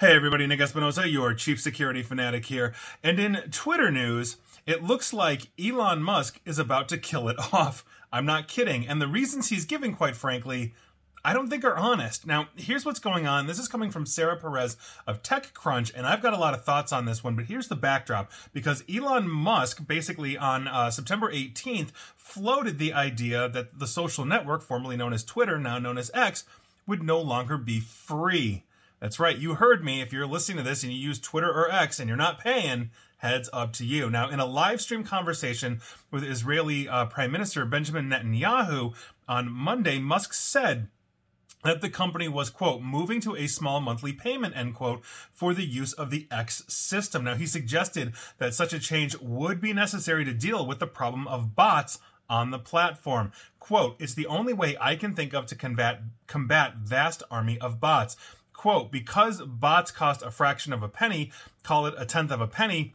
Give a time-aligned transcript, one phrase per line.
[0.00, 2.72] Hey everybody, Nick Espinosa, your chief security fanatic here.
[3.02, 7.84] And in Twitter news, it looks like Elon Musk is about to kill it off.
[8.10, 8.88] I'm not kidding.
[8.88, 10.72] And the reasons he's giving, quite frankly,
[11.24, 12.26] I don't think are honest.
[12.26, 13.46] Now, here's what's going on.
[13.46, 14.76] This is coming from Sarah Perez
[15.06, 17.76] of TechCrunch, and I've got a lot of thoughts on this one, but here's the
[17.76, 18.32] backdrop.
[18.52, 24.62] Because Elon Musk, basically on uh, September 18th, floated the idea that the social network,
[24.62, 26.44] formerly known as Twitter, now known as X,
[26.86, 28.64] would no longer be free.
[29.02, 29.36] That's right.
[29.36, 30.00] You heard me.
[30.00, 32.90] If you're listening to this and you use Twitter or X and you're not paying,
[33.16, 34.08] heads up to you.
[34.08, 35.80] Now, in a live stream conversation
[36.12, 38.94] with Israeli uh, Prime Minister Benjamin Netanyahu
[39.26, 40.86] on Monday, Musk said,
[41.64, 45.64] that the company was, quote, moving to a small monthly payment, end quote, for the
[45.64, 47.24] use of the X system.
[47.24, 51.26] Now, he suggested that such a change would be necessary to deal with the problem
[51.26, 51.98] of bots
[52.28, 53.32] on the platform.
[53.58, 57.80] Quote, it's the only way I can think of to combat, combat vast army of
[57.80, 58.16] bots
[58.62, 61.32] quote, because bots cost a fraction of a penny,
[61.64, 62.94] call it a tenth of a penny,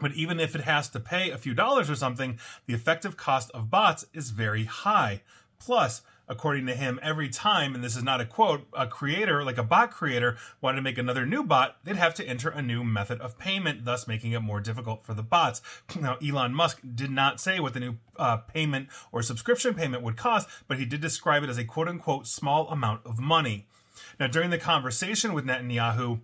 [0.00, 3.50] but even if it has to pay a few dollars or something, the effective cost
[3.50, 5.20] of bots is very high.
[5.58, 9.58] Plus, according to him, every time, and this is not a quote, a creator, like
[9.58, 12.84] a bot creator, wanted to make another new bot, they'd have to enter a new
[12.84, 15.60] method of payment, thus making it more difficult for the bots.
[16.00, 20.16] Now, Elon Musk did not say what the new uh, payment or subscription payment would
[20.16, 23.66] cost, but he did describe it as a quote unquote small amount of money.
[24.18, 26.20] Now, during the conversation with Netanyahu,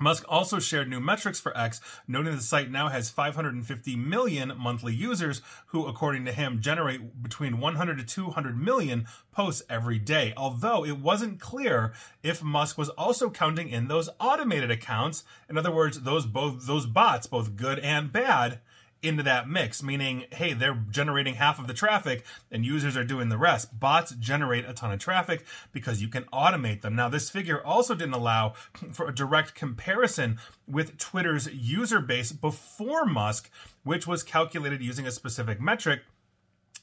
[0.00, 4.94] Musk also shared new metrics for X, noting the site now has 550 million monthly
[4.94, 10.32] users who, according to him, generate between 100 to 200 million posts every day.
[10.36, 11.92] Although it wasn't clear
[12.22, 16.86] if Musk was also counting in those automated accounts, in other words, those both those
[16.86, 18.60] bots, both good and bad,
[19.02, 23.28] into that mix, meaning, hey, they're generating half of the traffic and users are doing
[23.28, 23.78] the rest.
[23.78, 26.94] Bots generate a ton of traffic because you can automate them.
[26.94, 28.54] Now, this figure also didn't allow
[28.92, 33.50] for a direct comparison with Twitter's user base before Musk,
[33.84, 36.02] which was calculated using a specific metric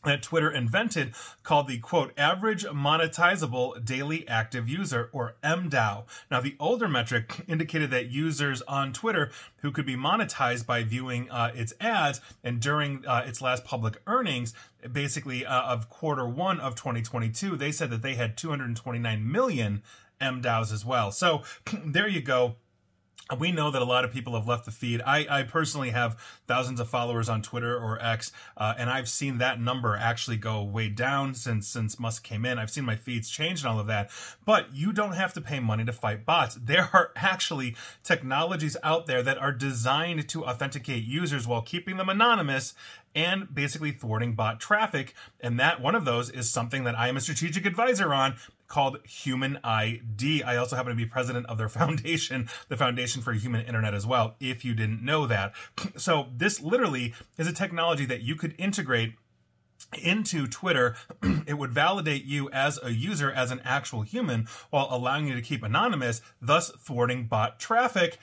[0.06, 1.13] that Twitter invented
[1.44, 6.06] called the quote average monetizable daily active user or MDAU.
[6.31, 11.30] Now the older metric indicated that users on Twitter who could be monetized by viewing
[11.30, 14.53] uh, its ads and during uh, its last public earnings
[14.91, 19.81] basically uh, of quarter 1 of 2022 they said that they had 229 million
[20.22, 21.12] MDAUs as well.
[21.12, 21.44] So
[21.86, 22.56] there you go
[23.38, 25.02] we know that a lot of people have left the feed.
[25.06, 26.18] I, I personally have
[26.48, 30.64] thousands of followers on Twitter or X, uh, and I've seen that number actually go
[30.64, 32.58] way down since since Musk came in.
[32.58, 34.10] I've seen my feeds change and all of that.
[34.46, 36.56] But you don't have to pay money to fight bots.
[36.56, 42.10] There are actually technologies out there that are designed to authenticate users while keeping them
[42.10, 42.74] anonymous
[43.18, 45.16] and basically thwarting bot traffic.
[45.42, 48.36] And that one of those is something that I am a strategic advisor on
[48.68, 50.44] called Human ID.
[50.44, 54.06] I also happen to be president of their foundation, the Foundation for Human Internet as
[54.06, 55.54] well, if you didn't know that.
[55.98, 59.14] So this literally is a technology that you could integrate
[60.04, 60.96] into Twitter,
[61.48, 65.42] it would validate you as a user, as an actual human, while allowing you to
[65.42, 68.20] keep anonymous, thus thwarting bot traffic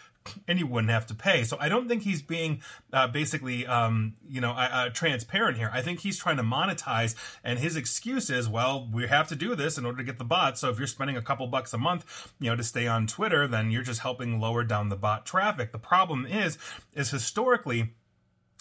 [0.48, 1.44] and you wouldn't have to pay.
[1.44, 2.62] So I don't think he's being
[2.92, 5.70] uh, basically, um, you know, uh, uh, transparent here.
[5.72, 9.54] I think he's trying to monetize, and his excuse is, well, we have to do
[9.54, 10.58] this in order to get the bot.
[10.58, 13.46] So if you're spending a couple bucks a month, you know, to stay on Twitter,
[13.46, 15.72] then you're just helping lower down the bot traffic.
[15.72, 16.58] The problem is,
[16.94, 17.94] is historically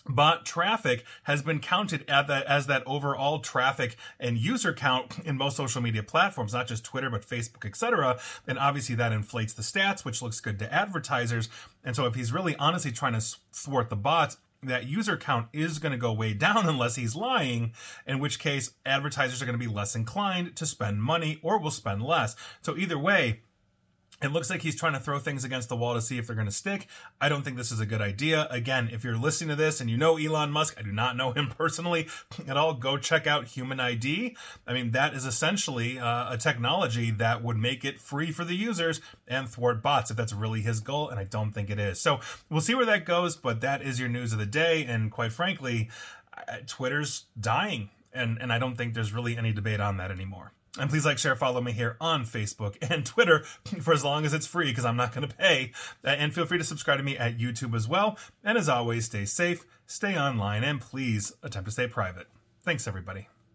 [0.08, 5.38] bot traffic has been counted at that as that overall traffic and user count in
[5.38, 9.62] most social media platforms not just twitter but facebook etc and obviously that inflates the
[9.62, 11.48] stats which looks good to advertisers
[11.84, 14.38] and so if he's really honestly trying to thwart the bots
[14.68, 17.74] that user count is going to go way down unless he's lying,
[18.08, 21.72] in which case advertisers are going to be less inclined to spend money or will
[21.72, 22.36] spend less.
[22.62, 23.42] So either way,
[24.24, 26.36] it looks like he's trying to throw things against the wall to see if they're
[26.36, 26.88] going to stick.
[27.20, 28.48] I don't think this is a good idea.
[28.50, 31.32] Again, if you're listening to this and you know Elon Musk, I do not know
[31.32, 32.08] him personally
[32.48, 34.36] at all, go check out Human ID.
[34.66, 38.56] I mean, that is essentially uh, a technology that would make it free for the
[38.56, 42.00] users and thwart bots if that's really his goal, and I don't think it is.
[42.00, 42.20] So
[42.50, 44.86] we'll see where that goes, but that is your news of the day.
[44.86, 45.90] And quite frankly,
[46.68, 50.54] Twitter's dying, and, and I don't think there's really any debate on that anymore.
[50.80, 53.44] And please like, share, follow me here on Facebook and Twitter
[53.82, 55.72] for as long as it's free because I'm not going to pay.
[56.04, 58.18] Uh, and feel free to subscribe to me at YouTube as well.
[58.44, 62.28] And as always, stay safe, stay online, and please attempt to stay private.
[62.64, 63.33] Thanks, everybody.